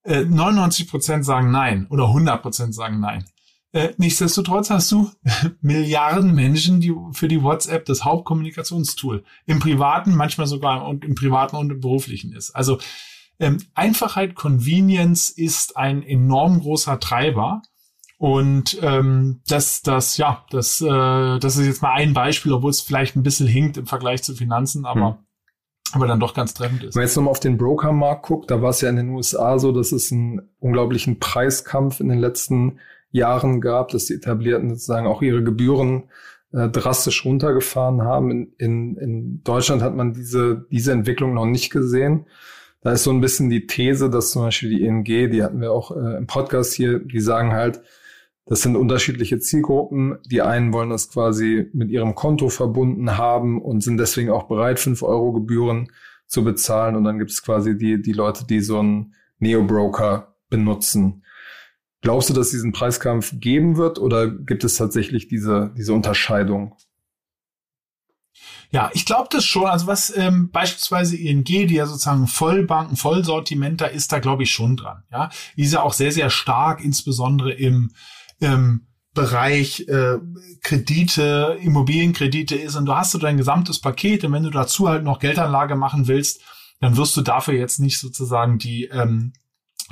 [0.03, 3.23] Äh, 99 Prozent sagen nein oder 100 Prozent sagen nein.
[3.73, 5.09] Äh, nichtsdestotrotz hast du
[5.61, 11.55] Milliarden Menschen, die für die WhatsApp das Hauptkommunikationstool im privaten, manchmal sogar und im privaten
[11.55, 12.51] und im beruflichen ist.
[12.51, 12.77] Also
[13.39, 17.63] ähm, Einfachheit, Convenience ist ein enorm großer Treiber.
[18.19, 22.79] Und ähm, das, das, ja, das, äh, das ist jetzt mal ein Beispiel, obwohl es
[22.79, 25.25] vielleicht ein bisschen hinkt im Vergleich zu Finanzen, aber hm
[25.93, 26.95] aber dann doch ganz treffend ist.
[26.95, 29.59] Wenn man jetzt nochmal auf den Brokermarkt guckt, da war es ja in den USA
[29.59, 32.79] so, dass es einen unglaublichen Preiskampf in den letzten
[33.13, 36.09] Jahren gab, dass die Etablierten sozusagen auch ihre Gebühren
[36.51, 38.31] äh, drastisch runtergefahren haben.
[38.31, 42.25] In, in, in Deutschland hat man diese, diese Entwicklung noch nicht gesehen.
[42.81, 45.71] Da ist so ein bisschen die These, dass zum Beispiel die ING, die hatten wir
[45.71, 47.81] auch äh, im Podcast hier, die sagen halt,
[48.45, 50.17] das sind unterschiedliche Zielgruppen.
[50.25, 54.79] Die einen wollen das quasi mit ihrem Konto verbunden haben und sind deswegen auch bereit,
[54.79, 55.89] fünf Euro Gebühren
[56.27, 56.95] zu bezahlen.
[56.95, 61.23] Und dann gibt es quasi die, die Leute, die so einen Neo-Broker benutzen.
[62.03, 66.75] Glaubst du, dass es diesen Preiskampf geben wird oder gibt es tatsächlich diese, diese Unterscheidung?
[68.71, 69.67] Ja, ich glaube das schon.
[69.67, 74.75] Also was ähm, beispielsweise ING, die ja sozusagen Vollbanken, Vollsortimenter ist, da glaube ich schon
[74.75, 75.03] dran.
[75.11, 77.91] Ja, die ist ja auch sehr, sehr stark, insbesondere im,
[78.39, 80.17] im Bereich äh,
[80.61, 82.75] Kredite, Immobilienkredite ist.
[82.75, 86.09] Und du hast du dein gesamtes Paket und wenn du dazu halt noch Geldanlage machen
[86.09, 86.41] willst,
[86.81, 89.31] dann wirst du dafür jetzt nicht sozusagen die ähm,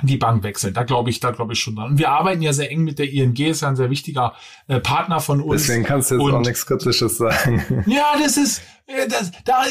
[0.08, 0.74] die Bank wechseln.
[0.74, 1.92] Da glaube ich, da glaube ich schon dran.
[1.92, 4.34] Und wir arbeiten ja sehr eng mit der ING, ist ja ein sehr wichtiger
[4.68, 5.66] äh, Partner von uns.
[5.66, 7.84] Deswegen kannst du jetzt und, auch nichts Kritisches sagen.
[7.86, 9.64] Ja, das ist, äh, das, da,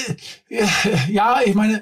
[0.49, 0.65] äh,
[1.09, 1.81] ja, ich meine,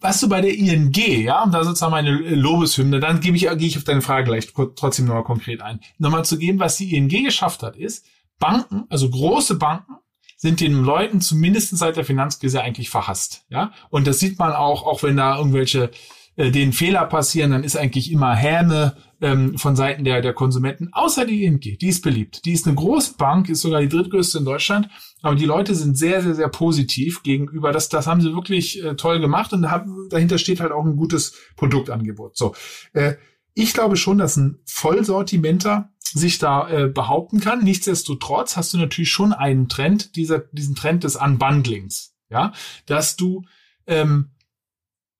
[0.00, 3.68] was du bei der ING, ja, und da sozusagen meine Lobeshymne, dann gebe ich, gehe
[3.68, 5.80] ich auf deine Frage gleich trotzdem nochmal konkret ein.
[5.98, 8.04] Nochmal zu geben, was die ING geschafft hat, ist,
[8.38, 9.94] Banken, also große Banken,
[10.36, 13.72] sind den Leuten zumindest seit der Finanzkrise eigentlich verhasst, ja.
[13.88, 15.90] Und das sieht man auch, auch wenn da irgendwelche
[16.36, 20.88] äh, den Fehler passieren, dann ist eigentlich immer Häme ähm, von Seiten der, der Konsumenten,
[20.92, 22.44] außer die ING, die ist beliebt.
[22.44, 24.88] Die ist eine große Bank, ist sogar die drittgrößte in Deutschland,
[25.22, 27.72] aber die Leute sind sehr, sehr, sehr positiv gegenüber.
[27.72, 30.96] Das, das haben sie wirklich äh, toll gemacht und da, dahinter steht halt auch ein
[30.96, 32.36] gutes Produktangebot.
[32.36, 32.54] So,
[32.92, 33.14] äh,
[33.54, 37.62] ich glaube schon, dass ein Vollsortimenter sich da äh, behaupten kann.
[37.64, 42.52] Nichtsdestotrotz hast du natürlich schon einen Trend, dieser, diesen Trend des Unbundlings, ja,
[42.86, 43.44] dass du
[43.86, 44.30] ähm,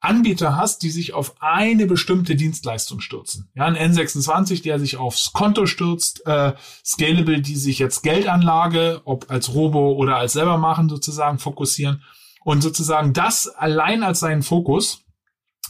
[0.04, 3.48] Anbieter hast, die sich auf eine bestimmte Dienstleistung stürzen.
[3.54, 6.52] Ja, ein N26, der sich aufs Konto stürzt, äh,
[6.84, 12.02] Scalable, die sich jetzt Geldanlage, ob als Robo oder als selber machen, sozusagen fokussieren
[12.44, 15.02] und sozusagen das allein als seinen Fokus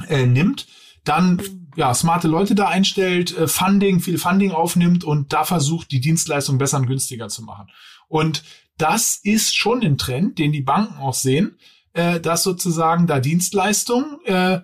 [0.09, 0.67] äh, nimmt,
[1.05, 1.41] dann
[1.77, 6.59] ja smarte Leute da einstellt, äh, Funding, viel Funding aufnimmt und da versucht, die Dienstleistung
[6.59, 7.69] besser und günstiger zu machen.
[8.09, 8.45] Und
[8.79, 11.57] das ist schon ein Trend, den die Banken auch sehen
[11.95, 14.61] äh, dass sozusagen da Dienstleistungen äh,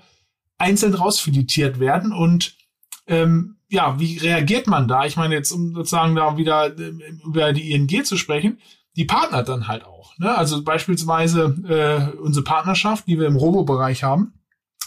[0.59, 2.57] einzeln rausfiletiert werden und
[3.07, 5.07] ähm, ja, wie reagiert man da?
[5.07, 6.93] Ich meine, jetzt um sozusagen da wieder äh,
[7.25, 8.59] über die ING zu sprechen,
[8.97, 10.19] die partnert dann halt auch.
[10.19, 10.37] Ne?
[10.37, 14.35] Also beispielsweise äh, unsere Partnerschaft, die wir im Robo-Bereich haben,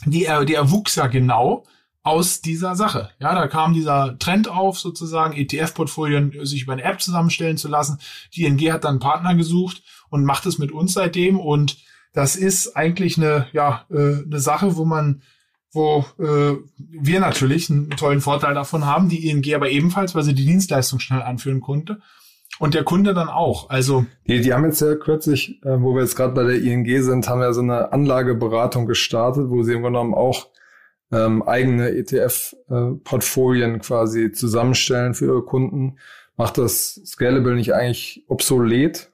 [0.06, 1.64] die, äh, die erwuchs ja genau
[2.04, 3.12] aus dieser Sache.
[3.20, 8.00] Ja, da kam dieser Trend auf, sozusagen ETF-Portfolien sich über eine App zusammenstellen zu lassen.
[8.36, 11.78] Die ING hat dann einen Partner gesucht und macht es mit uns seitdem und
[12.14, 15.22] das ist eigentlich eine, ja, äh, eine Sache, wo man,
[15.74, 20.36] wo äh, wir natürlich einen tollen Vorteil davon haben, die ING aber ebenfalls, weil sie
[20.36, 22.00] die Dienstleistung schnell anführen konnte.
[22.60, 23.72] Und der Kunde dann auch.
[23.72, 26.86] Also die, die haben jetzt ja kürzlich, äh, wo wir jetzt gerade bei der ING
[27.02, 30.50] sind, haben wir so eine Anlageberatung gestartet, wo sie im Grunde genommen auch
[31.12, 35.98] ähm, eigene ETF-Portfolien äh, quasi zusammenstellen für ihre Kunden.
[36.38, 39.13] Macht das Scalable nicht eigentlich obsolet?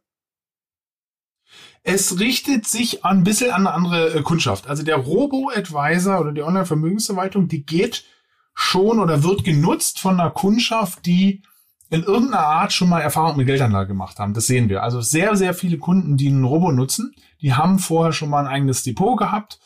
[1.84, 4.68] Es richtet sich ein bisschen an eine andere äh, Kundschaft.
[4.68, 8.06] Also der Robo-Advisor oder die Online-Vermögensverwaltung, die geht
[8.54, 11.44] schon oder wird genutzt von einer Kundschaft, die
[11.90, 14.34] in irgendeiner Art schon mal Erfahrung mit Geldanlage gemacht haben.
[14.34, 14.84] Das sehen wir.
[14.84, 18.54] Also sehr, sehr viele Kunden, die einen Robo nutzen, die haben vorher schon mal ein
[18.54, 19.60] eigenes Depot gehabt,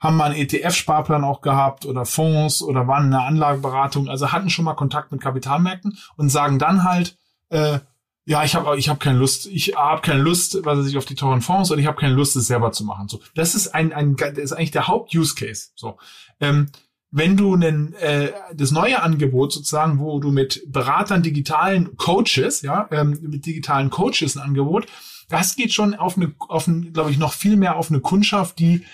[0.00, 4.48] haben mal einen ETF-Sparplan auch gehabt oder Fonds oder waren in einer Anlageberatung, also hatten
[4.50, 7.18] schon mal Kontakt mit Kapitalmärkten und sagen dann halt,
[7.50, 7.80] äh,
[8.28, 11.04] ja, ich habe ich hab keine Lust, ich habe keine Lust, was weiß ich, auf
[11.04, 13.08] die teuren Fonds und ich habe keine Lust, es selber zu machen.
[13.08, 15.68] So, das ist ein, ein das ist eigentlich der Haupt-Use-Case.
[15.76, 15.96] So,
[16.40, 16.68] ähm,
[17.12, 22.88] wenn du einen, äh, das neue Angebot sozusagen, wo du mit Beratern, digitalen Coaches, ja,
[22.90, 24.86] ähm, mit digitalen Coaches ein Angebot,
[25.28, 28.58] das geht schon auf eine, auf ein, glaube ich, noch viel mehr auf eine Kundschaft,
[28.58, 28.84] die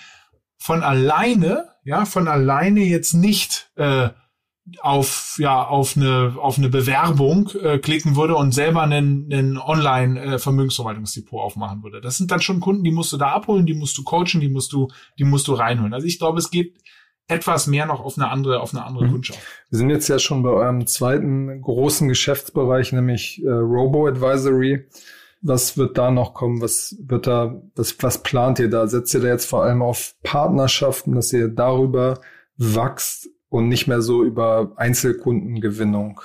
[0.57, 4.09] von alleine, ja, von alleine jetzt nicht äh,
[4.81, 10.21] auf ja auf eine auf eine Bewerbung äh, klicken würde und selber einen, einen Online
[10.21, 11.99] äh, Vermögensverwaltungsdepot aufmachen würde.
[11.99, 14.49] Das sind dann schon Kunden, die musst du da abholen, die musst du coachen, die
[14.49, 14.87] musst du
[15.19, 15.93] die musst du reinholen.
[15.93, 16.77] Also ich glaube, es geht
[17.27, 19.11] etwas mehr noch auf eine andere, auf eine andere mhm.
[19.11, 19.39] Kundschaft.
[19.69, 24.87] Wir sind jetzt ja schon bei eurem zweiten großen Geschäftsbereich, nämlich äh, Robo-Advisory.
[25.41, 26.61] Was wird da noch kommen?
[26.61, 28.87] Was wird da, was, was plant ihr da?
[28.87, 32.21] Setzt ihr da jetzt vor allem auf Partnerschaften, dass ihr darüber
[32.57, 36.21] wächst und nicht mehr so über Einzelkundengewinnung?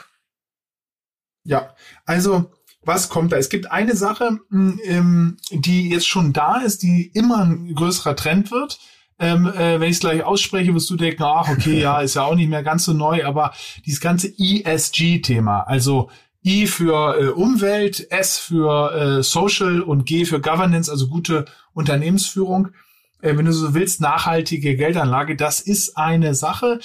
[1.45, 2.51] Ja, also
[2.83, 3.37] was kommt da?
[3.37, 8.51] Es gibt eine Sache, ähm, die jetzt schon da ist, die immer ein größerer Trend
[8.51, 8.81] wird
[9.21, 12.23] ähm, äh, wenn ich es gleich ausspreche, wirst du denken, ach, okay, ja, ist ja
[12.23, 13.53] auch nicht mehr ganz so neu, aber
[13.85, 16.11] dieses ganze ESG-Thema, also
[16.45, 22.69] I für äh, Umwelt, S für äh, Social und G für Governance, also gute Unternehmensführung,
[23.21, 26.79] äh, wenn du so willst, nachhaltige Geldanlage, das ist eine Sache,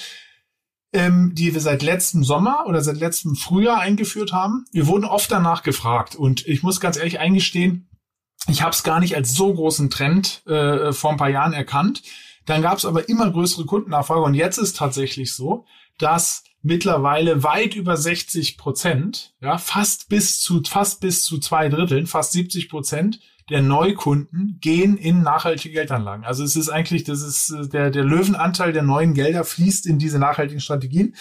[0.94, 4.64] ähm, die wir seit letztem Sommer oder seit letztem Frühjahr eingeführt haben.
[4.72, 7.90] Wir wurden oft danach gefragt und ich muss ganz ehrlich eingestehen,
[8.46, 12.02] ich habe es gar nicht als so großen Trend äh, vor ein paar Jahren erkannt.
[12.46, 15.64] Dann gab es aber immer größere Kundennachfrage und jetzt ist tatsächlich so,
[15.98, 22.06] dass mittlerweile weit über 60 Prozent, ja, fast bis zu, fast bis zu zwei Dritteln,
[22.06, 26.24] fast 70 Prozent der Neukunden gehen in nachhaltige Geldanlagen.
[26.24, 29.98] Also es ist eigentlich, das ist äh, der, der Löwenanteil der neuen Gelder fließt in
[29.98, 31.14] diese nachhaltigen Strategien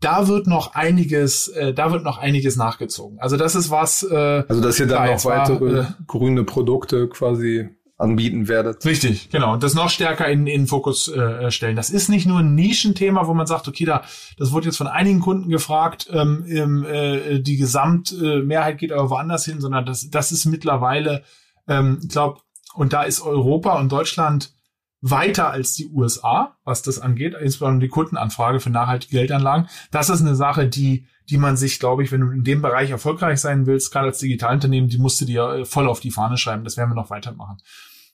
[0.00, 3.18] da wird noch einiges, äh, da wird noch einiges nachgezogen.
[3.18, 4.04] Also das ist was.
[4.04, 8.84] Äh, also dass ihr dann noch weitere war, äh, grüne Produkte quasi anbieten werdet.
[8.84, 9.54] Richtig, genau.
[9.54, 11.74] Und das noch stärker in, in Fokus äh, stellen.
[11.74, 14.04] Das ist nicht nur ein Nischenthema, wo man sagt, okay, da,
[14.36, 19.60] das wurde jetzt von einigen Kunden gefragt, ähm, äh, die Gesamtmehrheit geht aber woanders hin,
[19.60, 21.24] sondern das, das ist mittlerweile,
[21.68, 22.40] ähm, ich glaube,
[22.74, 24.52] und da ist Europa und Deutschland
[25.00, 29.68] weiter als die USA, was das angeht, insbesondere die Kundenanfrage für nachhaltige Geldanlagen.
[29.90, 32.90] Das ist eine Sache, die, die man sich, glaube ich, wenn du in dem Bereich
[32.90, 36.36] erfolgreich sein willst, gerade als Digitalunternehmen, die musst du dir äh, voll auf die Fahne
[36.36, 36.64] schreiben.
[36.64, 37.58] Das werden wir noch weitermachen.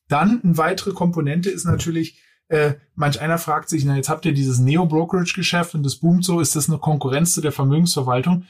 [0.09, 4.35] Dann eine weitere Komponente ist natürlich, äh, manch einer fragt sich, na, jetzt habt ihr
[4.35, 8.45] dieses Neo-Brokerage-Geschäft und das boomt so, ist das eine Konkurrenz zu der Vermögensverwaltung?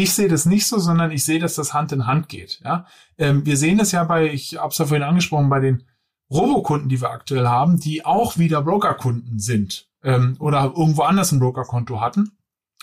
[0.00, 2.62] Ich sehe das nicht so, sondern ich sehe, dass das Hand in Hand geht.
[2.64, 2.86] Ja?
[3.18, 5.84] Ähm, wir sehen es ja bei, ich habe es ja vorhin angesprochen, bei den
[6.30, 11.38] Robokunden, die wir aktuell haben, die auch wieder Brokerkunden sind ähm, oder irgendwo anders ein
[11.38, 12.32] Brokerkonto hatten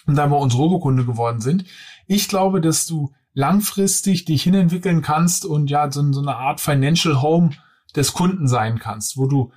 [0.06, 1.66] und dann bei uns Robokunde geworden sind.
[2.06, 7.20] Ich glaube, dass du langfristig dich hinentwickeln kannst und ja so, so eine Art Financial
[7.24, 7.50] Home
[7.96, 9.52] des Kunden sein kannst, wo du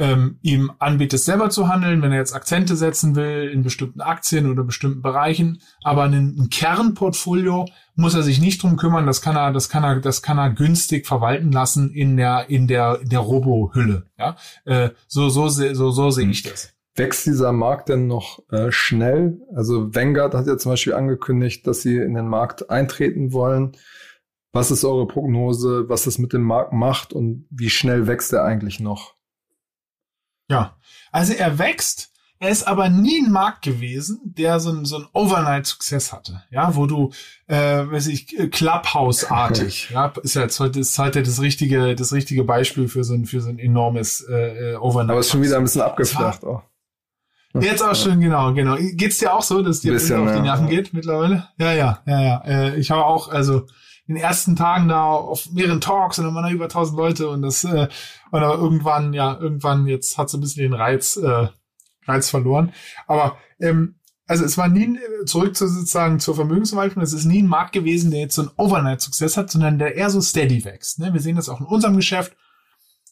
[0.00, 4.50] ähm, ihm anbietest, selber zu handeln, wenn er jetzt Akzente setzen will in bestimmten Aktien
[4.50, 5.60] oder bestimmten Bereichen.
[5.84, 9.06] Aber ein, ein Kernportfolio muss er sich nicht drum kümmern.
[9.06, 12.66] Das kann er, das kann er, das kann er günstig verwalten lassen in der in
[12.66, 14.06] der in der Robo-Hülle.
[14.18, 16.72] Ja, äh, so so so so sehe ich das.
[16.96, 19.38] Wächst dieser Markt denn noch äh, schnell?
[19.54, 23.72] Also Vanguard hat ja zum Beispiel angekündigt, dass sie in den Markt eintreten wollen.
[24.52, 28.44] Was ist eure Prognose, was es mit dem Markt macht und wie schnell wächst er
[28.44, 29.19] eigentlich noch?
[30.50, 30.76] Ja,
[31.12, 32.10] also er wächst,
[32.40, 36.74] er ist aber nie ein Markt gewesen, der so ein, so ein Overnight-Success hatte, ja,
[36.74, 37.12] wo du,
[37.46, 42.42] äh, weiß ich, Clubhouse-artig, ja, ist ja jetzt heute, ist heute das richtige, das richtige
[42.44, 45.10] Beispiel für so ein, für so ein enormes äh, Overnight.
[45.10, 46.62] Aber ist schon wieder ein bisschen abgeflacht auch.
[47.58, 48.76] Jetzt auch schon, genau, genau.
[48.94, 50.70] Geht's dir auch so, dass dir das auf die Nerven ja.
[50.70, 51.48] geht mittlerweile?
[51.58, 52.42] Ja, ja, ja, ja.
[52.44, 53.66] Äh, ich habe auch, also
[54.10, 57.28] in den ersten Tagen da auf mehreren Talks und dann waren da über tausend Leute
[57.28, 57.86] und das äh,
[58.32, 61.46] und aber irgendwann, ja, irgendwann jetzt hat so ein bisschen den Reiz, äh,
[62.06, 62.72] Reiz verloren.
[63.06, 67.04] Aber ähm, also es war nie zurück zu sozusagen zur Vermögensverwaltung.
[67.04, 70.10] Es ist nie ein Markt gewesen, der jetzt so ein Overnight-Success hat, sondern der eher
[70.10, 70.98] so steady wächst.
[70.98, 71.12] Ne?
[71.12, 72.36] Wir sehen das auch in unserem Geschäft.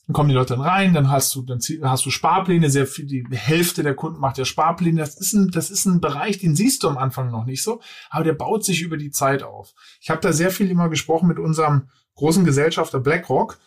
[0.08, 3.04] Dann kommen die Leute dann rein, dann hast du, dann hast du Sparpläne, sehr viel,
[3.04, 5.00] die Hälfte der Kunden macht ja Sparpläne.
[5.00, 7.82] Das ist ein, das ist ein Bereich, den siehst du am Anfang noch nicht so,
[8.08, 9.74] aber der baut sich über die Zeit auf.
[10.00, 13.58] Ich habe da sehr viel immer gesprochen mit unserem großen Gesellschafter BlackRock,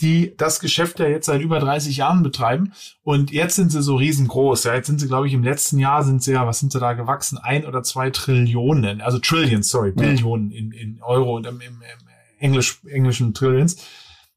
[0.00, 2.72] die das Geschäft ja jetzt seit über 30 Jahren betreiben.
[3.02, 4.64] Und jetzt sind sie so riesengroß.
[4.64, 6.80] Ja, jetzt sind sie, glaube ich, im letzten Jahr sind sie ja, was sind sie
[6.80, 7.36] da gewachsen?
[7.36, 12.08] Ein oder zwei Trillionen, also Trillions, sorry, Billionen in, in Euro und im, im, im
[12.38, 13.76] Englisch, englischen Trillions.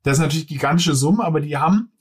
[0.04, 1.94] Das ist natürlich gigantische Summe, aber die haben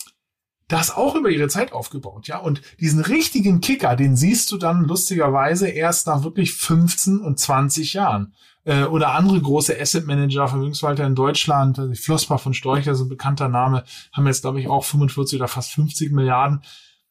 [0.68, 2.38] das auch über ihre Zeit aufgebaut, ja.
[2.38, 7.92] Und diesen richtigen Kicker, den siehst du dann lustigerweise erst nach wirklich 15 und 20
[7.92, 8.34] Jahren
[8.64, 13.10] äh, oder andere große Asset Manager, Vermögensverwalter in Deutschland, also Flossbach von Storcher, so ein
[13.10, 16.62] bekannter Name, haben jetzt, glaube ich, auch 45 oder fast 50 Milliarden.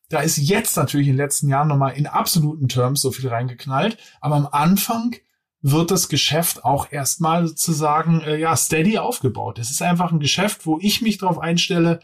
[0.10, 3.98] Da ist jetzt natürlich in den letzten Jahren nochmal in absoluten Terms so viel reingeknallt.
[4.20, 5.16] Aber am Anfang
[5.62, 9.60] wird das Geschäft auch erstmal sozusagen äh, ja steady aufgebaut.
[9.60, 12.00] Es ist einfach ein Geschäft, wo ich mich darauf einstelle,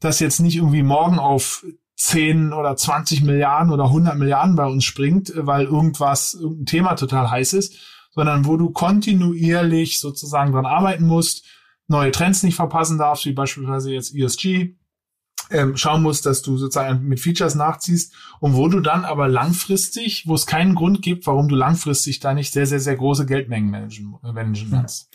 [0.00, 1.64] dass jetzt nicht irgendwie morgen auf
[1.96, 7.30] 10 oder 20 Milliarden oder 100 Milliarden bei uns springt, weil irgendwas, irgendein Thema total
[7.30, 7.76] heiß ist,
[8.10, 11.44] sondern wo du kontinuierlich sozusagen dran arbeiten musst,
[11.86, 14.76] neue Trends nicht verpassen darfst, wie beispielsweise jetzt ESG,
[15.50, 20.24] ähm, schauen musst, dass du sozusagen mit Features nachziehst und wo du dann aber langfristig,
[20.26, 23.70] wo es keinen Grund gibt, warum du langfristig da nicht sehr, sehr, sehr große Geldmengen
[23.70, 25.10] managen, äh, managen kannst.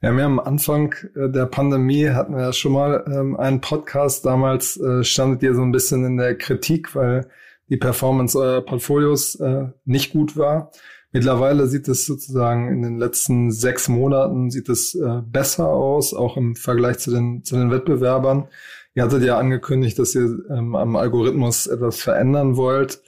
[0.00, 3.60] Wir haben ja am Anfang äh, der Pandemie hatten wir ja schon mal ähm, einen
[3.60, 4.26] Podcast.
[4.26, 7.28] Damals äh, standet ihr so ein bisschen in der Kritik, weil
[7.68, 10.72] die Performance eurer Portfolios äh, nicht gut war.
[11.12, 16.36] Mittlerweile sieht es sozusagen in den letzten sechs Monaten sieht es äh, besser aus, auch
[16.36, 18.48] im Vergleich zu den, zu den Wettbewerbern.
[18.94, 23.00] Ihr hattet ja angekündigt, dass ihr ähm, am Algorithmus etwas verändern wollt.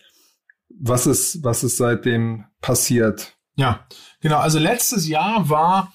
[0.68, 3.37] Was ist, was ist seitdem passiert?
[3.57, 3.87] Ja,
[4.20, 4.38] genau.
[4.38, 5.92] Also letztes Jahr war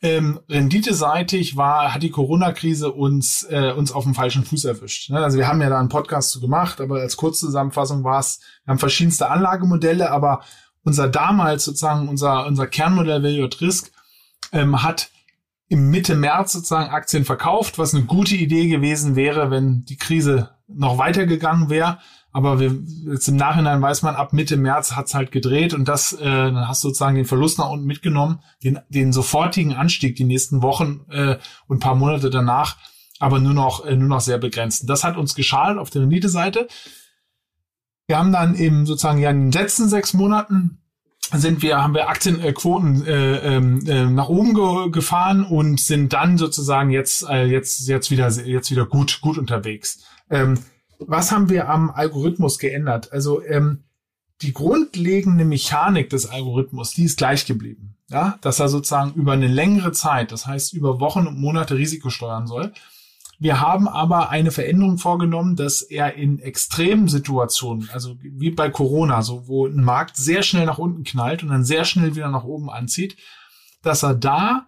[0.00, 5.10] ähm, renditeseitig war, hat die Corona-Krise uns, äh, uns auf dem falschen Fuß erwischt.
[5.10, 5.18] Ne?
[5.18, 8.72] Also wir haben ja da einen Podcast zu gemacht, aber als Kurzzusammenfassung war es, wir
[8.72, 10.42] haben verschiedenste Anlagemodelle, aber
[10.84, 13.90] unser damals sozusagen, unser, unser Kernmodell Value at Risk
[14.52, 15.10] ähm, hat
[15.68, 20.50] im Mitte März sozusagen Aktien verkauft, was eine gute Idee gewesen wäre, wenn die Krise
[20.66, 21.98] noch weitergegangen wäre.
[22.30, 22.78] Aber wir,
[23.10, 26.68] jetzt im Nachhinein weiß man, ab Mitte März hat's halt gedreht und das, äh, dann
[26.68, 31.06] hast du sozusagen den Verlust nach unten mitgenommen, den, den sofortigen Anstieg die nächsten Wochen
[31.10, 32.76] äh, und paar Monate danach,
[33.18, 34.88] aber nur noch, äh, nur noch sehr begrenzt.
[34.88, 36.68] das hat uns geschadet auf der Rendite-Seite.
[38.06, 40.80] Wir haben dann eben sozusagen ja in den letzten sechs Monaten
[41.32, 46.38] sind wir, haben wir Aktienquoten äh, ähm, äh, nach oben ge gefahren und sind dann
[46.38, 50.04] sozusagen jetzt, äh, jetzt, jetzt wieder, jetzt wieder gut, gut unterwegs.
[50.30, 50.58] Ähm,
[50.98, 53.12] was haben wir am Algorithmus geändert?
[53.12, 53.84] Also ähm,
[54.42, 57.94] die grundlegende Mechanik des Algorithmus, die ist gleich geblieben.
[58.10, 62.08] Ja, dass er sozusagen über eine längere Zeit, das heißt über Wochen und Monate Risiko
[62.08, 62.72] steuern soll.
[63.40, 69.22] Wir haben aber eine Veränderung vorgenommen, dass er in extremen Situationen, also wie bei Corona,
[69.22, 72.44] so wo ein Markt sehr schnell nach unten knallt und dann sehr schnell wieder nach
[72.44, 73.16] oben anzieht,
[73.82, 74.66] dass er da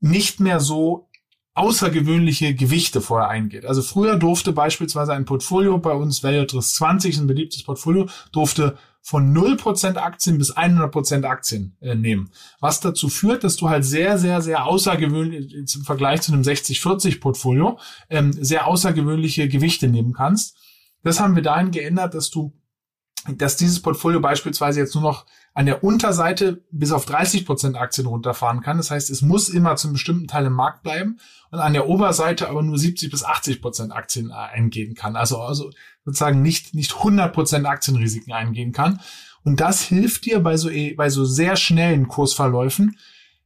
[0.00, 1.08] nicht mehr so
[1.54, 3.66] außergewöhnliche Gewichte vorher eingeht.
[3.66, 9.34] Also früher durfte beispielsweise ein Portfolio bei uns, Value 20, ein beliebtes Portfolio, durfte von
[9.34, 12.30] 0% Aktien bis 100% Aktien äh, nehmen.
[12.60, 17.20] Was dazu führt, dass du halt sehr, sehr, sehr außergewöhnlich im Vergleich zu einem 60-40
[17.20, 20.56] Portfolio ähm, sehr außergewöhnliche Gewichte nehmen kannst.
[21.02, 22.52] Das haben wir dahin geändert, dass du
[23.28, 28.06] dass dieses Portfolio beispielsweise jetzt nur noch an der Unterseite bis auf 30 Prozent Aktien
[28.06, 28.78] runterfahren kann.
[28.78, 31.18] Das heißt, es muss immer zu einem bestimmten Teil im Markt bleiben
[31.50, 35.16] und an der Oberseite aber nur 70 bis 80 Prozent Aktien äh, eingehen kann.
[35.16, 35.70] Also, also
[36.04, 39.00] sozusagen nicht, nicht 100 Prozent Aktienrisiken eingehen kann.
[39.42, 42.96] Und das hilft dir bei so, bei so sehr schnellen Kursverläufen,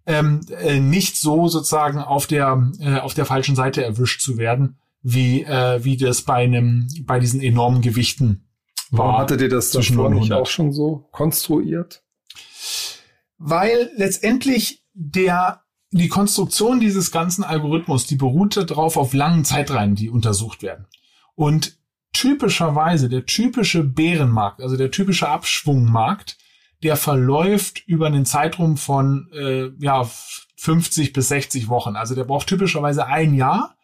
[0.06, 4.76] ähm, äh, nicht so sozusagen auf der, äh, auf der falschen Seite erwischt zu werden,
[5.02, 8.43] wie, äh, wie das bei einem, bei diesen enormen Gewichten
[8.96, 12.02] Warum hattet ihr das davor nicht auch schon so konstruiert?
[13.38, 20.10] Weil letztendlich der die Konstruktion dieses ganzen Algorithmus, die beruht darauf auf langen Zeitreihen, die
[20.10, 20.86] untersucht werden.
[21.36, 21.78] Und
[22.12, 26.36] typischerweise der typische Bärenmarkt, also der typische Abschwungmarkt,
[26.82, 30.08] der verläuft über einen Zeitraum von äh, ja
[30.56, 31.94] 50 bis 60 Wochen.
[31.94, 33.76] Also der braucht typischerweise ein Jahr.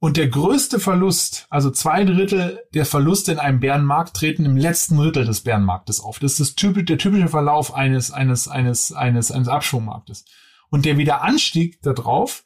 [0.00, 4.96] Und der größte Verlust, also zwei Drittel der Verluste in einem Bärenmarkt treten im letzten
[4.96, 6.20] Drittel des Bärenmarktes auf.
[6.20, 10.24] Das ist das typisch, der typische Verlauf eines, eines, eines, eines, eines Abschwungmarktes.
[10.70, 12.44] Und der Wiederanstieg darauf,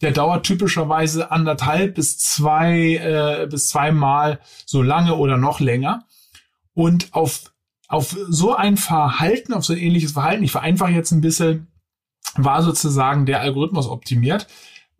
[0.00, 6.06] der dauert typischerweise anderthalb bis zwei, äh, bis zweimal so lange oder noch länger.
[6.72, 7.52] Und auf,
[7.86, 11.68] auf so ein Verhalten, auf so ein ähnliches Verhalten, ich vereinfache jetzt ein bisschen,
[12.34, 14.46] war sozusagen der Algorithmus optimiert,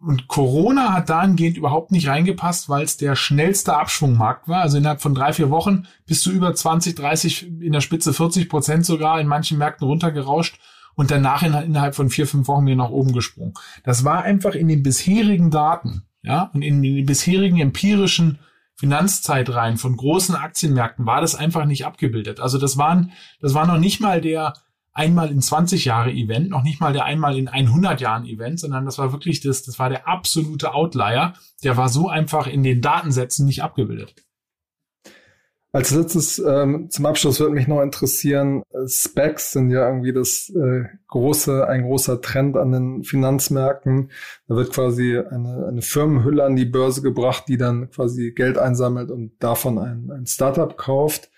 [0.07, 4.63] und Corona hat dahingehend überhaupt nicht reingepasst, weil es der schnellste Abschwungmarkt war.
[4.63, 8.49] Also innerhalb von drei, vier Wochen bist du über 20, 30, in der Spitze 40
[8.49, 10.59] Prozent sogar in manchen Märkten runtergerauscht
[10.95, 13.55] und danach innerhalb von vier, fünf Wochen wieder nach oben gesprungen.
[13.83, 18.39] Das war einfach in den bisherigen Daten, ja, und in den bisherigen empirischen
[18.77, 22.41] Finanzzeitreihen von großen Aktienmärkten war das einfach nicht abgebildet.
[22.41, 24.55] Also das waren, das war noch nicht mal der
[24.95, 28.85] einmal in 20 Jahre Event, noch nicht mal der einmal in 100 Jahren Event, sondern
[28.85, 31.35] das war wirklich das, das war der absolute Outlier.
[31.65, 34.15] Der war so einfach in den Datensätzen nicht abgebildet.
[35.73, 40.85] Als letztes ähm, zum Abschluss würde mich noch interessieren, Specs sind ja irgendwie das äh,
[41.09, 44.13] große, ein großer Trend an den Finanzmärkten.
[44.47, 49.11] Da wird quasi eine, eine Firmenhülle an die Börse gebracht, die dann quasi Geld einsammelt
[49.11, 51.33] und davon ein, ein Startup kauft.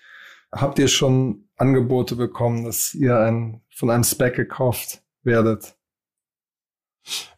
[0.51, 5.75] Habt ihr schon Angebote bekommen, dass ihr ein, von einem Spec gekauft werdet?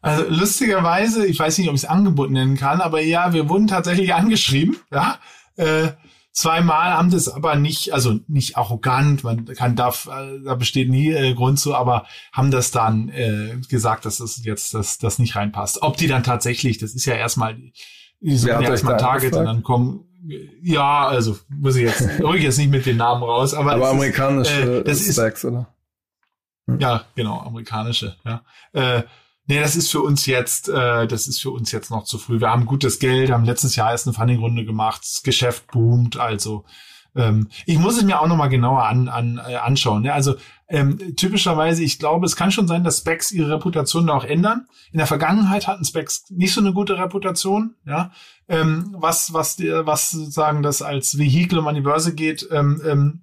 [0.00, 3.66] Also lustigerweise, ich weiß nicht, ob ich es Angebot nennen kann, aber ja, wir wurden
[3.66, 5.18] tatsächlich angeschrieben, ja.
[5.56, 5.92] Äh,
[6.32, 11.10] zweimal haben das aber nicht, also nicht arrogant, man kann darf, äh, da besteht nie
[11.10, 15.36] äh, Grund zu, aber haben das dann äh, gesagt, dass das jetzt das, das nicht
[15.36, 15.82] reinpasst.
[15.82, 17.56] Ob die dann tatsächlich, das ist ja erstmal,
[18.20, 20.04] die sind ja erstmal Target und dann kommen
[20.62, 24.60] ja, also muss ich jetzt, rück jetzt nicht mit den Namen raus, aber, aber amerikanische
[24.60, 25.74] ist, äh, das Specs, ist, oder?
[26.66, 26.80] Hm.
[26.80, 28.42] Ja, genau, amerikanische, ja.
[28.72, 29.02] Äh,
[29.46, 32.40] nee, das ist für uns jetzt, äh, das ist für uns jetzt noch zu früh.
[32.40, 36.64] Wir haben gutes Geld, haben letztes Jahr erst eine Funding-Runde gemacht, das Geschäft boomt, also
[37.16, 40.02] ähm, ich muss es mir auch nochmal genauer an, an, äh, anschauen.
[40.02, 40.12] Ne?
[40.12, 40.36] Also
[40.70, 44.66] ähm, typischerweise, ich glaube, es kann schon sein, dass Specs ihre Reputation da auch ändern.
[44.92, 48.12] In der Vergangenheit hatten Specs nicht so eine gute Reputation, ja.
[48.48, 53.22] Ähm, was, was, was sozusagen das als Vehikel um an die Börse geht, ähm, ähm,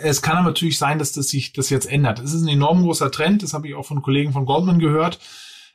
[0.00, 2.18] es kann aber natürlich sein, dass das sich das jetzt ändert.
[2.20, 5.18] Es ist ein enorm großer Trend, das habe ich auch von Kollegen von Goldman gehört.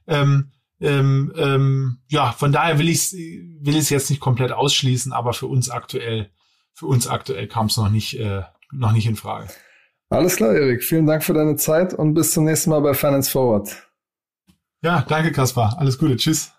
[0.08, 5.34] Ähm, ähm, ähm, ja, von daher will ich will ich jetzt nicht komplett ausschließen, aber
[5.34, 6.32] für uns aktuell
[6.74, 9.48] für uns aktuell kam es noch nicht, äh, noch nicht in Frage.
[10.10, 10.84] Alles klar, Erik.
[10.84, 13.90] Vielen Dank für deine Zeit und bis zum nächsten Mal bei Finance Forward.
[14.82, 15.76] Ja, danke, Kaspar.
[15.80, 16.16] Alles Gute.
[16.16, 16.52] Tschüss.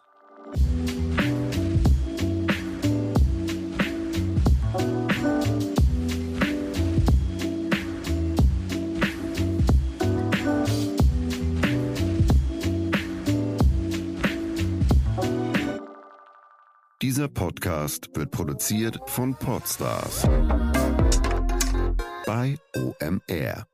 [17.00, 20.26] Dieser Podcast wird produziert von Podstars
[22.26, 23.66] bei OMR.